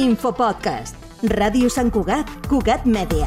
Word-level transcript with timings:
Infopodcast. 0.00 0.96
Ràdio 1.28 1.68
Sant 1.68 1.90
Cugat, 1.92 2.30
Cugat 2.48 2.86
Mèdia. 2.88 3.26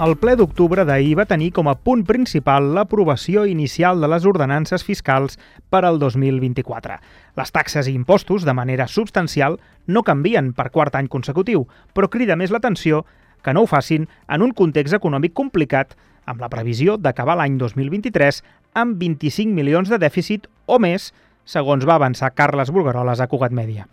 El 0.00 0.14
ple 0.16 0.32
d'octubre 0.40 0.86
d'ahir 0.88 1.18
va 1.18 1.26
tenir 1.28 1.50
com 1.52 1.68
a 1.68 1.74
punt 1.76 2.00
principal 2.08 2.70
l'aprovació 2.72 3.42
inicial 3.44 4.00
de 4.00 4.08
les 4.08 4.24
ordenances 4.24 4.80
fiscals 4.86 5.36
per 5.68 5.82
al 5.84 6.00
2024. 6.00 6.96
Les 7.36 7.52
taxes 7.52 7.90
i 7.90 7.96
impostos, 7.98 8.46
de 8.48 8.56
manera 8.56 8.88
substancial, 8.88 9.58
no 9.84 10.00
canvien 10.00 10.54
per 10.56 10.70
quart 10.72 10.96
any 10.96 11.12
consecutiu, 11.12 11.66
però 11.92 12.08
crida 12.08 12.38
més 12.40 12.54
l'atenció 12.54 13.04
que 13.44 13.52
no 13.52 13.66
ho 13.66 13.68
facin 13.68 14.08
en 14.32 14.40
un 14.40 14.56
context 14.56 14.96
econòmic 14.96 15.36
complicat 15.36 15.92
amb 16.24 16.40
la 16.40 16.48
previsió 16.48 16.96
d'acabar 16.96 17.36
l'any 17.36 17.60
2023 17.60 18.40
amb 18.80 18.96
25 18.96 19.52
milions 19.52 19.92
de 19.92 20.00
dèficit 20.00 20.48
o 20.64 20.80
més, 20.80 21.12
segons 21.44 21.84
va 21.84 22.00
avançar 22.00 22.32
Carles 22.32 22.72
Bulgaroles 22.72 23.20
a 23.20 23.28
Cugat 23.28 23.52
Mèdia. 23.52 23.90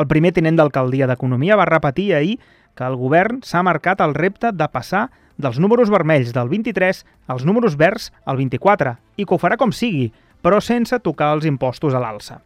El 0.00 0.06
primer 0.08 0.30
tinent 0.32 0.56
d'alcaldia 0.56 1.04
d'Economia 1.10 1.58
va 1.60 1.68
repetir 1.68 2.14
ahir 2.16 2.38
que 2.78 2.86
el 2.86 2.94
govern 2.96 3.42
s'ha 3.44 3.60
marcat 3.66 4.00
el 4.00 4.14
repte 4.16 4.48
de 4.56 4.68
passar 4.72 5.10
dels 5.36 5.58
números 5.60 5.92
vermells 5.92 6.32
del 6.32 6.48
23 6.48 7.02
als 7.28 7.44
números 7.44 7.76
verds 7.76 8.08
al 8.24 8.40
24 8.40 8.94
i 9.20 9.26
que 9.26 9.36
ho 9.36 9.40
farà 9.42 9.58
com 9.60 9.74
sigui, 9.76 10.08
però 10.40 10.62
sense 10.64 10.96
tocar 11.04 11.34
els 11.36 11.44
impostos 11.44 11.92
a 11.92 12.00
l'alça. 12.00 12.40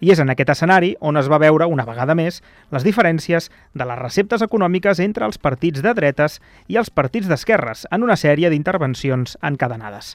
I 0.00 0.14
és 0.14 0.22
en 0.22 0.30
aquest 0.30 0.54
escenari 0.54 0.94
on 1.00 1.18
es 1.18 1.26
va 1.28 1.42
veure, 1.42 1.66
una 1.66 1.84
vegada 1.84 2.14
més, 2.14 2.44
les 2.70 2.86
diferències 2.86 3.50
de 3.74 3.90
les 3.90 3.98
receptes 3.98 4.46
econòmiques 4.46 5.02
entre 5.02 5.26
els 5.26 5.38
partits 5.38 5.82
de 5.82 5.92
dretes 5.98 6.38
i 6.68 6.78
els 6.78 6.94
partits 6.94 7.26
d'esquerres 7.26 7.88
en 7.90 8.06
una 8.06 8.16
sèrie 8.16 8.54
d'intervencions 8.54 9.34
encadenades. 9.42 10.14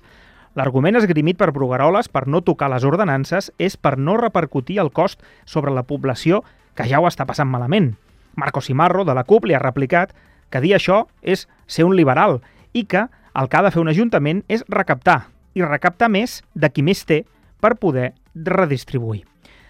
L'argument 0.55 0.95
esgrimit 0.95 1.36
per 1.36 1.52
Brugueroles 1.52 2.08
per 2.08 2.30
no 2.31 2.39
tocar 2.39 2.72
les 2.72 2.88
ordenances 2.88 3.52
és 3.59 3.75
per 3.75 3.98
no 4.00 4.16
repercutir 4.16 4.80
el 4.80 4.94
cost 4.95 5.20
sobre 5.44 5.75
la 5.75 5.84
població 5.84 6.45
que 6.76 6.88
ja 6.90 7.00
ho 7.00 7.08
està 7.10 7.26
passant 7.26 7.50
malament. 7.50 7.94
Marco 8.36 8.62
Simarro, 8.62 9.06
de 9.06 9.16
la 9.16 9.24
CUP, 9.24 9.48
li 9.48 9.56
ha 9.56 9.64
replicat 9.64 10.12
que 10.52 10.62
dir 10.62 10.76
això 10.76 11.06
és 11.22 11.48
ser 11.67 11.86
un 11.88 11.95
liberal 11.95 12.42
i 12.73 12.86
que 12.86 13.08
el 13.36 13.50
que 13.50 13.58
ha 13.58 13.64
de 13.64 13.72
fer 13.72 13.82
un 13.82 13.92
ajuntament 13.92 14.44
és 14.48 14.64
recaptar, 14.70 15.30
i 15.56 15.64
recaptar 15.64 16.12
més 16.12 16.42
de 16.54 16.70
qui 16.70 16.84
més 16.84 17.06
té 17.08 17.23
per 17.64 17.76
poder 17.80 18.14
redistribuir. 18.36 19.23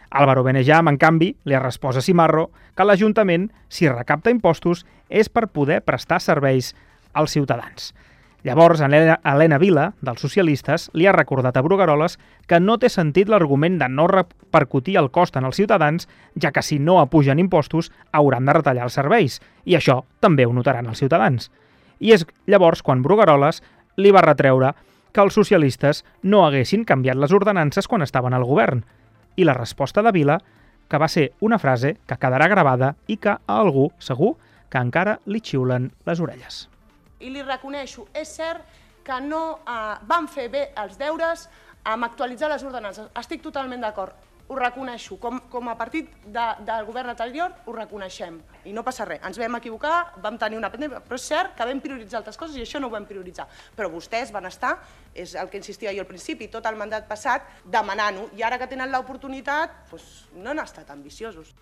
Álvaro 0.10 0.44
Benejam, 0.44 0.88
en 0.88 0.98
canvi, 0.98 1.34
li 1.44 1.56
ha 1.56 1.62
respost 1.62 2.00
a 2.00 2.02
Simarro 2.02 2.50
que 2.76 2.86
l'Ajuntament, 2.86 3.50
si 3.70 3.90
recapta 3.90 4.32
impostos, 4.32 4.86
és 5.10 5.30
per 5.30 5.48
poder 5.48 5.82
prestar 5.86 6.22
serveis 6.24 6.74
als 7.14 7.36
ciutadans. 7.36 7.94
Llavors, 8.46 8.80
Helena, 8.80 9.20
Helena 9.24 9.58
Vila, 9.58 9.84
dels 10.06 10.22
socialistes, 10.22 10.92
li 10.94 11.08
ha 11.10 11.14
recordat 11.16 11.56
a 11.58 11.64
Brugueroles 11.66 12.20
que 12.46 12.60
no 12.62 12.76
té 12.78 12.92
sentit 12.94 13.26
l'argument 13.26 13.80
de 13.82 13.88
no 13.90 14.06
repercutir 14.06 15.00
el 15.02 15.10
cost 15.10 15.40
en 15.40 15.48
els 15.50 15.58
ciutadans, 15.58 16.06
ja 16.38 16.52
que 16.54 16.62
si 16.62 16.78
no 16.78 17.00
apugen 17.02 17.42
impostos 17.42 17.90
hauran 18.14 18.46
de 18.46 18.54
retallar 18.54 18.84
els 18.86 18.98
serveis, 19.00 19.40
i 19.66 19.74
això 19.74 20.04
també 20.22 20.46
ho 20.46 20.54
notaran 20.54 20.86
els 20.86 21.02
ciutadans. 21.02 21.50
I 21.98 22.14
és 22.14 22.28
llavors 22.46 22.86
quan 22.86 23.02
Brugueroles 23.02 23.64
li 23.98 24.14
va 24.14 24.22
retreure 24.22 24.76
que 25.10 25.26
els 25.26 25.34
socialistes 25.34 26.04
no 26.22 26.46
haguessin 26.46 26.86
canviat 26.86 27.18
les 27.18 27.34
ordenances 27.34 27.90
quan 27.90 28.06
estaven 28.06 28.38
al 28.38 28.46
govern. 28.46 28.86
I 29.42 29.50
la 29.50 29.58
resposta 29.58 30.06
de 30.06 30.14
Vila, 30.14 30.38
que 30.88 31.02
va 31.02 31.10
ser 31.10 31.32
una 31.42 31.58
frase 31.58 31.96
que 32.06 32.22
quedarà 32.22 32.46
gravada 32.54 32.94
i 33.08 33.18
que 33.18 33.40
a 33.40 33.42
algú, 33.58 33.90
segur, 33.98 34.36
que 34.70 34.86
encara 34.86 35.18
li 35.26 35.42
xiulen 35.42 35.90
les 36.06 36.22
orelles 36.22 36.68
i 37.20 37.32
li 37.32 37.44
reconeixo, 37.44 38.08
és 38.14 38.36
cert 38.38 38.66
que 39.06 39.20
no 39.22 39.60
eh, 39.62 39.96
van 40.10 40.28
fer 40.28 40.50
bé 40.50 40.70
els 40.82 40.98
deures 40.98 41.48
amb 41.86 42.08
actualitzar 42.08 42.50
les 42.50 42.64
ordenances. 42.66 43.12
Estic 43.22 43.44
totalment 43.46 43.84
d'acord, 43.86 44.16
ho 44.48 44.56
reconeixo. 44.56 45.18
Com, 45.22 45.40
com 45.50 45.70
a 45.70 45.76
partit 45.78 46.10
de, 46.26 46.46
del 46.66 46.86
govern 46.86 47.12
anterior 47.14 47.54
ho 47.66 47.74
reconeixem 47.76 48.38
i 48.70 48.74
no 48.74 48.84
passa 48.86 49.08
res. 49.08 49.22
Ens 49.26 49.40
vam 49.42 49.58
equivocar, 49.58 49.96
vam 50.22 50.38
tenir 50.42 50.60
una 50.60 50.70
pandèmia, 50.74 51.02
però 51.06 51.18
és 51.18 51.26
cert 51.26 51.56
que 51.58 51.66
vam 51.66 51.82
prioritzar 51.82 52.22
altres 52.22 52.38
coses 52.38 52.58
i 52.58 52.66
això 52.66 52.82
no 52.82 52.90
ho 52.90 52.94
vam 52.94 53.08
prioritzar. 53.10 53.48
Però 53.78 53.90
vostès 53.94 54.34
van 54.36 54.46
estar, 54.50 54.76
és 55.14 55.36
el 55.40 55.50
que 55.50 55.62
insistia 55.62 55.94
jo 55.96 56.06
al 56.06 56.10
principi, 56.10 56.50
tot 56.52 56.66
el 56.70 56.78
mandat 56.78 57.10
passat 57.10 57.50
demanant-ho 57.66 58.30
i 58.38 58.46
ara 58.46 58.60
que 58.62 58.70
tenen 58.70 58.94
l'oportunitat 58.94 59.86
doncs 59.92 60.26
no 60.38 60.54
han 60.54 60.62
estat 60.66 60.94
ambiciosos. 60.94 61.54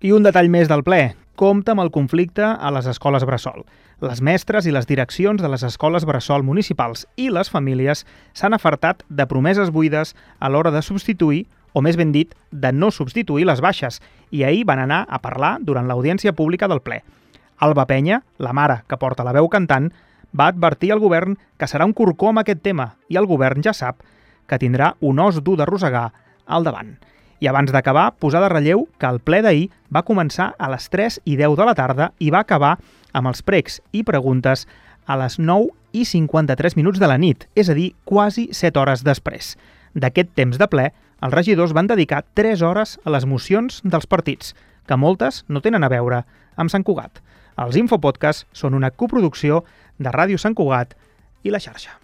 I 0.00 0.14
un 0.16 0.24
detall 0.24 0.46
més 0.48 0.64
del 0.64 0.80
ple, 0.80 1.10
compta 1.36 1.74
amb 1.74 1.82
el 1.82 1.90
conflicte 1.92 2.40
a 2.40 2.68
les 2.72 2.86
escoles 2.88 3.26
Bressol. 3.28 3.66
Les 4.00 4.22
mestres 4.24 4.64
i 4.64 4.72
les 4.72 4.86
direccions 4.88 5.42
de 5.44 5.48
les 5.52 5.60
escoles 5.66 6.06
Bressol 6.08 6.40
municipals 6.40 7.02
i 7.20 7.26
les 7.28 7.50
famílies 7.52 8.06
s'han 8.32 8.56
afartat 8.56 9.04
de 9.10 9.26
promeses 9.28 9.68
buides 9.68 10.14
a 10.38 10.48
l'hora 10.48 10.72
de 10.72 10.80
substituir, 10.80 11.42
o 11.76 11.82
més 11.84 12.00
ben 12.00 12.14
dit, 12.16 12.32
de 12.50 12.72
no 12.72 12.88
substituir 12.88 13.44
les 13.44 13.60
baixes, 13.60 14.00
i 14.32 14.40
ahir 14.48 14.64
van 14.64 14.80
anar 14.86 15.02
a 15.04 15.20
parlar 15.20 15.58
durant 15.60 15.84
l'audiència 15.84 16.32
pública 16.32 16.64
del 16.64 16.80
ple. 16.80 17.02
Alba 17.60 17.84
Penya, 17.84 18.22
la 18.38 18.56
mare 18.56 18.80
que 18.88 18.96
porta 18.96 19.26
la 19.28 19.36
veu 19.36 19.52
cantant, 19.52 19.92
va 20.32 20.48
advertir 20.48 20.94
al 20.94 21.04
govern 21.04 21.36
que 21.60 21.68
serà 21.68 21.84
un 21.84 21.92
corcó 21.92 22.32
amb 22.32 22.40
aquest 22.40 22.64
tema 22.64 22.94
i 23.12 23.20
el 23.20 23.28
govern 23.28 23.60
ja 23.60 23.76
sap 23.76 24.00
que 24.48 24.62
tindrà 24.64 24.94
un 25.04 25.20
os 25.20 25.44
dur 25.44 25.60
de 25.60 25.68
rosegar 25.68 26.08
al 26.46 26.64
davant. 26.64 26.96
I 27.40 27.48
abans 27.48 27.72
d'acabar, 27.72 28.12
posar 28.20 28.42
de 28.44 28.50
relleu 28.52 28.84
que 29.00 29.08
el 29.08 29.18
ple 29.24 29.40
d'ahir 29.40 29.70
va 29.88 30.04
començar 30.04 30.50
a 30.58 30.68
les 30.68 30.90
3 30.92 31.22
i 31.24 31.38
10 31.40 31.56
de 31.56 31.66
la 31.66 31.74
tarda 31.74 32.10
i 32.20 32.28
va 32.30 32.42
acabar 32.44 32.74
amb 33.16 33.30
els 33.30 33.40
pregs 33.42 33.80
i 33.96 34.04
preguntes 34.04 34.66
a 35.08 35.16
les 35.16 35.38
9 35.40 35.72
i 35.96 36.04
53 36.04 36.76
minuts 36.76 37.00
de 37.00 37.08
la 37.08 37.16
nit, 37.18 37.48
és 37.56 37.70
a 37.72 37.74
dir, 37.74 37.94
quasi 38.04 38.50
7 38.52 38.78
hores 38.78 39.04
després. 39.08 39.56
D'aquest 39.96 40.36
temps 40.36 40.60
de 40.60 40.68
ple, 40.68 40.90
els 41.24 41.34
regidors 41.34 41.72
van 41.72 41.88
dedicar 41.88 42.22
3 42.36 42.62
hores 42.62 42.98
a 43.04 43.16
les 43.16 43.26
mocions 43.26 43.80
dels 43.84 44.06
partits, 44.06 44.54
que 44.86 45.00
moltes 45.00 45.44
no 45.48 45.64
tenen 45.64 45.84
a 45.84 45.90
veure 45.90 46.22
amb 46.60 46.70
Sant 46.70 46.84
Cugat. 46.84 47.22
Els 47.60 47.80
Infopodcasts 47.80 48.46
són 48.52 48.76
una 48.76 48.92
coproducció 48.92 49.64
de 49.98 50.12
Ràdio 50.12 50.38
Sant 50.38 50.54
Cugat 50.54 50.92
i 51.42 51.50
la 51.50 51.60
xarxa. 51.60 51.96